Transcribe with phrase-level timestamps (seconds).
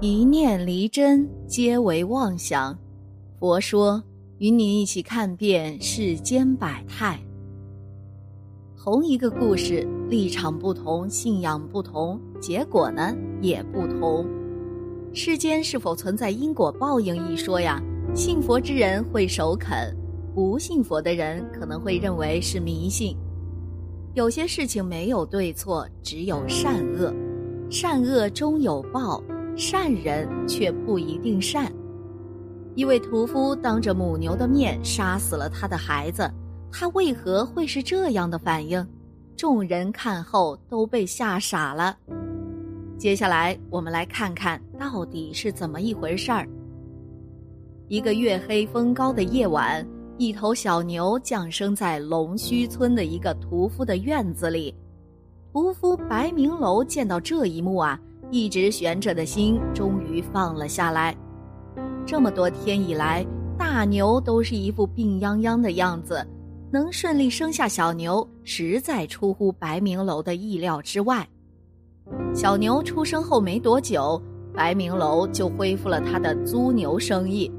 [0.00, 2.78] 一念离真，皆为妄想。
[3.40, 4.00] 佛说，
[4.38, 7.18] 与你一起看遍世间百态。
[8.76, 14.24] 同一个故事，立场不同，信仰不同，结果呢也不同。
[15.12, 17.82] 世间是否存在因果报应一说呀？
[18.14, 19.92] 信佛之人会首肯，
[20.32, 23.16] 不信佛的人可能会认为是迷信。
[24.14, 27.12] 有些事情没有对错，只有善恶，
[27.68, 29.20] 善恶终有报。
[29.58, 31.70] 善人却不一定善。
[32.76, 36.30] 一位屠夫当着母牛的面杀死了他的孩子，
[36.70, 38.86] 他为何会是这样的反应？
[39.36, 41.96] 众人看后都被吓傻了。
[42.96, 46.48] 接下来我们来看看到底是怎么一回事儿。
[47.88, 49.84] 一个月黑风高的夜晚，
[50.18, 54.72] 一头小牛降生在龙须村的一个屠夫的院子里。
[55.52, 57.98] 屠夫白明楼见到这一幕啊。
[58.30, 61.16] 一直悬着的心终于放了下来。
[62.06, 63.26] 这么多天以来，
[63.58, 66.26] 大牛都是一副病殃殃的样子，
[66.70, 71.26] 能顺利生下小牛，实在出乎白明楼的意料之外。
[72.34, 74.20] 小牛出生后没多久，
[74.54, 77.50] 白明楼就恢复了他的租牛生意。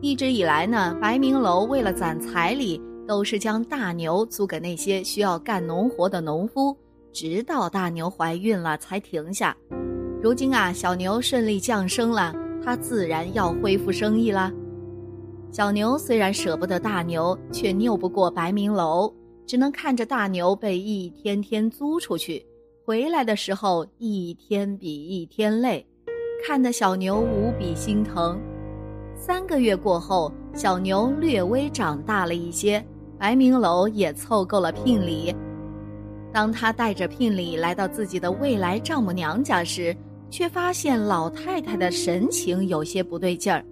[0.00, 6.76] 一直以来呢，白明楼为了攒彩礼，都是将大牛租给那些需要干农活的农夫，
[7.12, 9.56] 直到大牛怀孕了才停下。
[10.22, 14.50] 如今啊，小牛顺利降生了，他自然要恢复生意啦。
[15.52, 19.12] 小牛虽然舍不得大牛，却拗不过白明楼，
[19.46, 22.44] 只能看着大牛被一天天租出去，
[22.84, 25.86] 回来的时候一天比一天累，
[26.46, 28.40] 看得小牛无比心疼。
[29.14, 32.84] 三个月过后，小牛略微长大了一些，
[33.18, 35.34] 白明楼也凑够了聘礼。
[36.32, 39.96] 当他带着聘礼来到自己的未来丈母娘家时，
[40.28, 43.64] 却发现老太太的神情有些不对劲儿，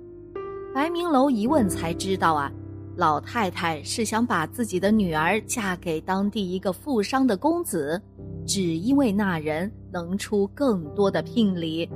[0.75, 2.51] 白明楼一问才知道啊，
[2.97, 8.01] 老太太是想把自己的女儿嫁给当地一个富商的公子，
[8.47, 11.89] 只因为那人能出更多的聘礼。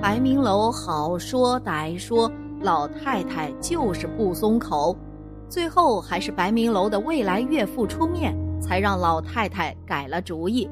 [0.00, 2.30] 白明楼好说歹说，
[2.62, 4.96] 老太太就是不松口，
[5.48, 10.70] 最后还是白明楼的未来岳父出面，才让老太太改了主意。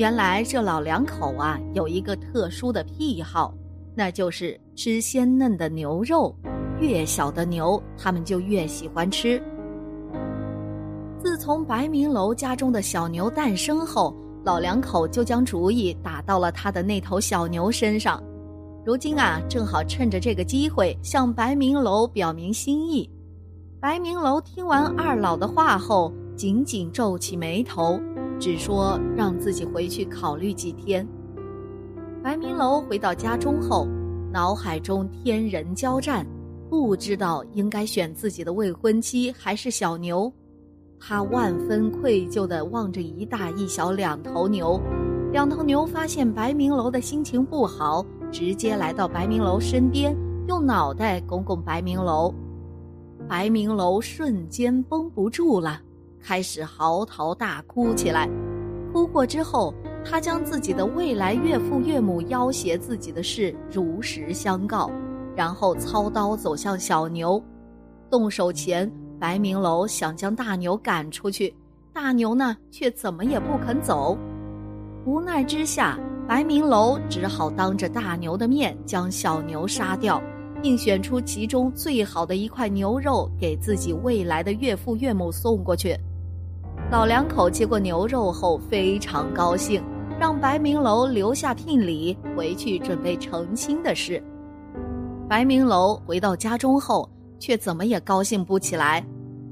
[0.00, 3.52] 原来这老两口啊有一个特殊的癖好，
[3.94, 6.34] 那就是吃鲜嫩的牛肉，
[6.80, 9.38] 越小的牛他们就越喜欢吃。
[11.18, 18.24] 自从白明楼家中的小牛诞生后，老两口就将主意打到了他的那头小牛身上。
[18.86, 23.06] 如今啊，正好趁着这个机会向白明楼表明心意。
[23.78, 28.00] 白明楼听完二老的话后，紧紧皱起眉头。
[28.40, 31.06] 只说让自己回去考虑几天。
[32.22, 33.86] 白明楼回到家中后，
[34.32, 36.26] 脑海中天人交战，
[36.68, 40.32] 不知道应该选自己的未婚妻还是小牛。
[40.98, 44.80] 他万分愧疚地望着一大一小两头牛，
[45.32, 52.34] 两头牛发现白明楼的心情不好，直接来到白明楼身边，用脑袋拱拱白明楼。
[53.28, 55.80] 白明楼瞬间绷不住了。
[56.22, 58.28] 开始嚎啕大哭起来，
[58.92, 64.90] 哭过之后，他将自己的未来岳父岳母要挟自己的事如实相告，
[65.34, 67.42] 然后操刀走向小牛。
[68.10, 71.54] 动手前，白明楼想将大牛赶出去，
[71.92, 74.16] 大牛呢却怎么也不肯走。
[75.06, 75.98] 无奈之下，
[76.28, 80.22] 白明楼只好当着大牛的面将小牛杀掉，
[80.60, 85.96] 并选出其中最好的一块牛肉给自己未来的岳父岳母送过去。
[86.90, 89.80] 老两口接过牛肉后非常高兴，
[90.18, 94.20] 让白明楼留下聘礼回去准备成亲的事。
[95.28, 97.08] 白明楼回到家中后，
[97.38, 99.06] 却怎么也高兴不起来。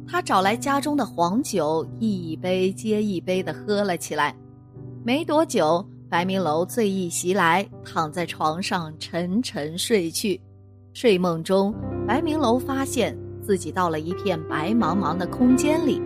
[0.04, 4.34] 他找来家中的黄酒，一杯接一杯的喝了起来。
[5.04, 10.40] 没多久，白明楼醉意袭来，躺在床上沉沉睡去。
[10.92, 11.72] 睡梦中，
[12.04, 16.02] 白明楼发现自己到了一片白茫茫的空间里。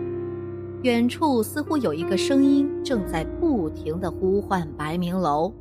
[0.83, 5.51] 远处似乎有一个声音正在不停地呼唤白明楼。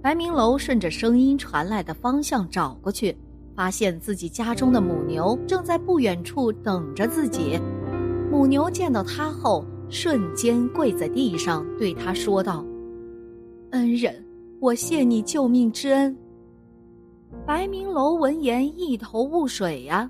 [0.00, 3.16] 白明楼顺着声音传来的方向找过去，
[3.56, 7.58] 发现自己家中的母牛正在不远处等着自己。
[8.30, 12.64] 母牛见到他后，瞬间跪在地上，对他说道
[13.72, 14.24] ：“恩人，
[14.60, 16.16] 我谢你救命之恩。”
[17.44, 20.08] 白明楼闻言一头雾水呀，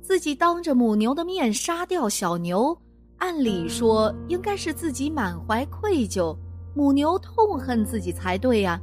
[0.00, 2.74] 自己当着母牛的面杀掉小牛。
[3.20, 6.36] 按理说应该是自己满怀愧疚，
[6.74, 8.80] 母牛痛恨自己才对呀，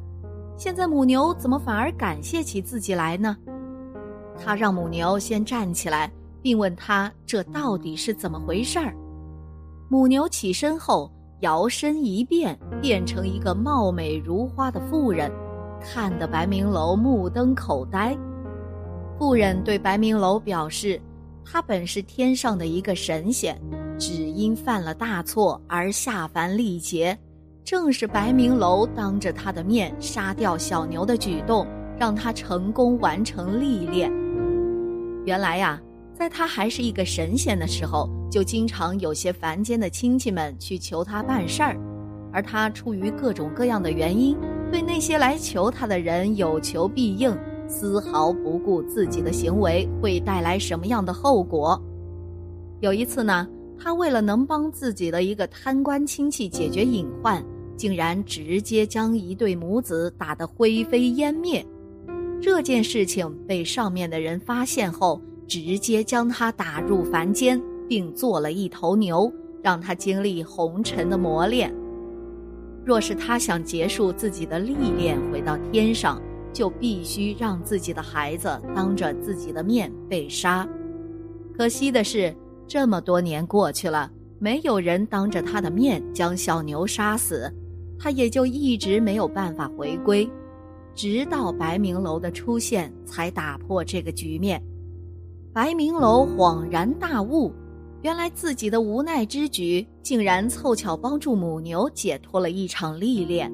[0.55, 3.35] 现在母牛怎么反而感谢起自己来呢？
[4.39, 6.11] 他让母牛先站起来，
[6.41, 8.95] 并问他这到底是怎么回事儿。
[9.89, 15.31] 母牛起身后，摇身一变，变成一个貌美如花的妇人，
[15.81, 18.15] 看得白明楼目瞪口呆。
[19.17, 21.01] 妇人对白明楼表示，
[21.43, 23.59] 他本是天上的一个神仙，
[23.97, 27.17] 只因犯了大错而下凡历劫。
[27.63, 31.67] 正是白明楼当着他的面杀掉小牛的举动，
[31.99, 34.09] 让他成功完成历练。
[35.25, 35.81] 原来呀，
[36.13, 41.77] 在他还是一个神仙的时候，就经常有些凡间的亲戚们去求他办事儿，
[42.31, 44.37] 而他出于各种各样的原因，
[44.71, 51.77] 对那些来求他的人有求必应，丝毫不顾自己的行为会带来什么样的后果。
[52.79, 53.45] 有一次呢，
[53.77, 57.43] 他为了能帮自己的一个贪官亲戚解决隐患。
[57.77, 61.63] 竟然直接将一对母子打得灰飞烟灭，
[62.41, 69.31] 这件事情被上面的人发现后，直接将他打入凡间，并做了一头牛，
[69.61, 71.71] 让他经历红尘的磨练。
[72.83, 76.19] 若是他想结束自己的历练，回到天上，
[76.51, 80.67] 就必须让自己的孩子当着自己的面被杀。
[81.55, 82.35] 可惜的是，
[82.67, 87.51] 这么多年过去了，没有人当着他的面将小牛杀死。
[87.99, 90.29] 他也就一直没有办法回归，
[90.93, 94.61] 直到白明楼的出现才打破这个局面。
[95.51, 97.51] 白明楼恍然大悟，
[98.03, 103.51] 原来自己的无奈之举竟然凑巧帮助母牛解脱了一场历练。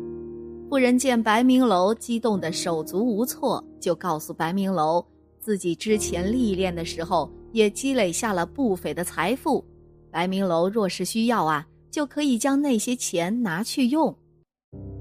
[0.69, 5.05] 妇人见白明楼激动的手足无措，就告诉白明楼，
[5.39, 9.63] 自己之前历练的时候也积累下了不菲的财富，
[10.11, 14.13] 白明楼若是需要啊，就可以将那些钱拿去用。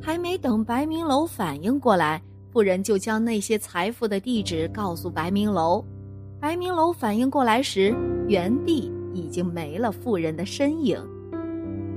[0.01, 2.23] 还没等白明楼反应过来，
[2.53, 5.83] 妇人就将那些财富的地址告诉白明楼。
[6.39, 7.95] 白明楼反应过来时，
[8.29, 11.01] 原地已经没了妇人的身影。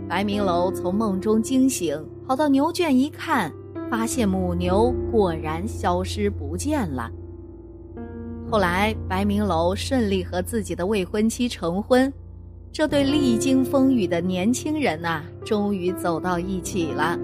[0.07, 3.51] 白明楼从梦中惊醒，跑到牛圈一看，
[3.89, 7.11] 发现母牛果然消失不见了。
[8.47, 12.13] 后来，白明楼顺利和自己的未婚妻成婚，
[12.71, 17.17] 这对历经风雨的年轻人呐，终于走到一起了。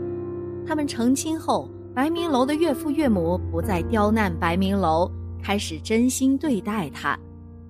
[0.65, 5.09] 他们成亲后，白明楼的岳父岳母不再刁难白明楼，
[5.43, 7.17] 开始真心对待他，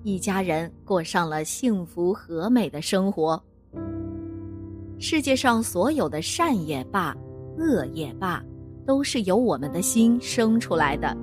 [0.02, 3.40] 一家人过上了幸福和美的生活。
[4.98, 7.14] 世界上所有的善也罢，
[7.58, 8.42] 恶也罢，
[8.86, 11.14] 都是由我们的心生出来的。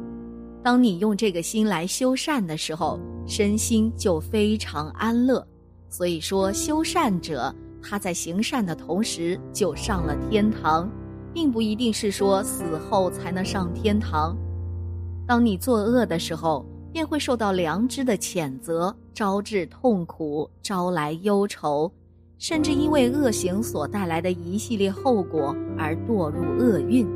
[0.63, 5.45] 当你用这个心来修善的时候，身心就非常安乐。
[5.89, 10.89] 所以说，修善者他在行善的同时就上了天堂。
[11.31, 14.35] 并不一定是说死后才能上天堂。
[15.27, 21.91] 当你作恶的时候，便会受到良知的谴责，招致痛苦，招来忧愁，
[22.39, 27.07] 甚至因为恶行所带来的一系列后果而堕入厄运。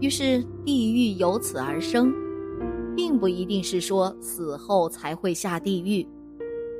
[0.00, 2.12] 于是地狱由此而生，
[2.96, 6.04] 并不一定是说死后才会下地狱。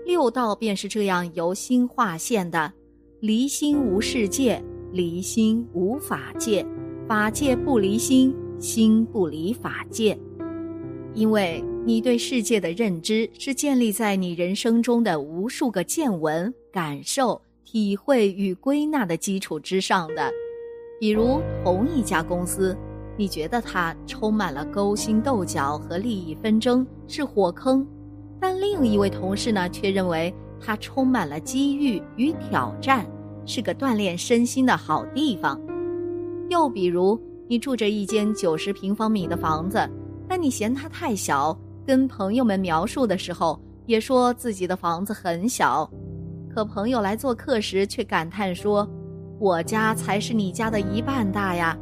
[0.05, 2.73] 六道便是这样由心化现的，
[3.21, 4.61] 离心无世界。
[4.93, 6.65] 离心无法界，
[7.07, 10.17] 法界不离心，心不离法界。
[11.13, 20.33] 因为你对世界的认知是建立在你人生中的无数个见闻、感受、体会与归纳的基础之上的。
[20.99, 22.75] 比如同一家公司，
[23.17, 27.85] 你觉得它充满了勾心斗角和利益纷争，是火坑；
[28.41, 33.07] 但另一位同事呢，却认为它充满了机遇与挑战。
[33.49, 35.57] 是个锻炼身心的好地方。
[36.51, 37.17] 又比如，
[37.49, 39.89] 你住着一间九十平方米的房子，
[40.29, 41.57] 但你嫌它太小，
[41.87, 43.57] 跟朋友们描述的时候
[43.87, 45.89] 也说自己的房子很小。
[46.53, 48.89] 可朋友来做客时却感叹说
[49.39, 51.79] ：“我家才是你家的一半大呀。”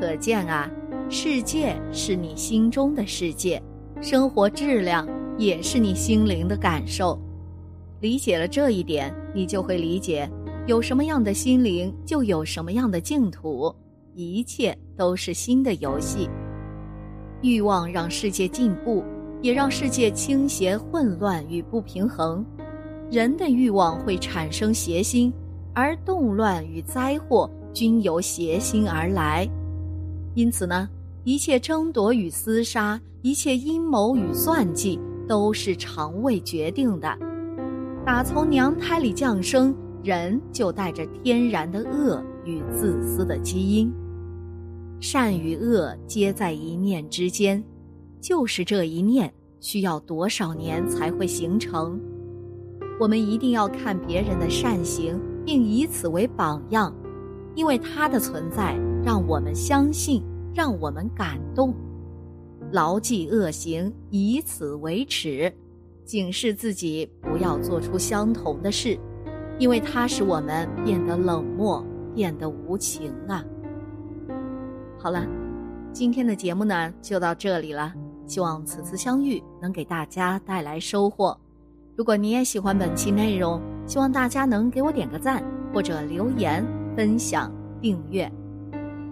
[0.00, 0.68] 可见啊，
[1.10, 3.62] 世界是你心中的世界，
[4.00, 7.20] 生活质量也是你心灵的感受。
[8.00, 10.26] 理解了这一点，你就会理解。
[10.66, 13.74] 有什么样的心灵，就有什么样的净土，
[14.14, 16.30] 一切都是新的游戏。
[17.42, 19.04] 欲望让世界进步，
[19.42, 22.42] 也让世界倾斜、混乱与不平衡。
[23.10, 25.30] 人的欲望会产生邪心，
[25.74, 29.46] 而动乱与灾祸均由邪心而来。
[30.34, 30.88] 因此呢，
[31.24, 37.18] 一切争夺与厮杀，一切阴谋与算计，都是肠胃决定的。
[38.04, 39.74] 打从娘胎里降生。
[40.02, 43.92] 人就带着天然的恶与自私的基因，
[44.98, 47.62] 善与恶皆在一念之间，
[48.18, 52.00] 就是这一念需要多少年才会形成？
[52.98, 56.94] 我们一定要看别人的善行，并以此为榜样，
[57.54, 60.22] 因为他的存在让我们相信，
[60.54, 61.74] 让我们感动。
[62.72, 65.52] 牢记恶行，以此为耻，
[66.04, 68.98] 警示自己不要做出相同的事，
[69.58, 73.44] 因为它使我们变得冷漠，变得无情啊。
[74.98, 75.26] 好了，
[75.92, 77.92] 今天的节目呢就到这里了。
[78.26, 81.36] 希望此次相遇能给大家带来收获。
[81.96, 85.42] 如果你也喜欢本期内容，希望大家能给我点个赞，
[85.74, 86.64] 或者留言、
[86.94, 88.30] 分享、订阅。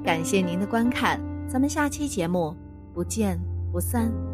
[0.03, 2.57] 感谢您的观看，咱们下期节目
[2.95, 3.39] 不见
[3.71, 4.28] 不散。